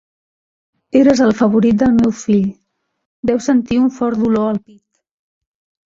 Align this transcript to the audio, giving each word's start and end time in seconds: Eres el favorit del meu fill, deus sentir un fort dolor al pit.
Eres 1.01 1.19
el 1.25 1.35
favorit 1.41 1.77
del 1.83 1.93
meu 1.99 2.15
fill, 2.23 2.49
deus 3.31 3.53
sentir 3.53 3.81
un 3.87 3.97
fort 4.01 4.25
dolor 4.27 4.51
al 4.55 4.63
pit. 4.69 4.85